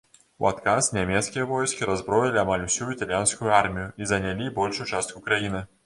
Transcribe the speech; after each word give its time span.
У 0.43 0.45
адказ 0.51 0.87
нямецкія 0.97 1.45
войскі 1.51 1.89
раззброілі 1.91 2.41
амаль 2.47 2.65
усю 2.71 2.89
італьянскую 2.97 3.55
армію 3.61 3.87
і 4.05 4.13
занялі 4.15 4.53
большую 4.61 4.93
частку 4.95 5.27
краіны. 5.31 5.69